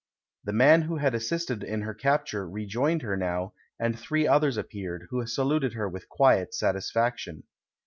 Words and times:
The 0.43 0.51
man 0.51 0.81
who 0.81 0.97
had 0.97 1.13
assisted 1.13 1.61
in 1.63 1.83
her 1.83 1.93
capture 1.93 2.49
rejoined 2.49 3.03
her 3.03 3.15
now, 3.15 3.53
and 3.79 3.95
three 3.99 4.25
others 4.25 4.57
appeared, 4.57 5.05
who 5.11 5.23
saluted 5.27 5.73
her 5.73 5.87
with 5.87 6.09
quiet 6.09 6.55
satisfaction. 6.55 7.43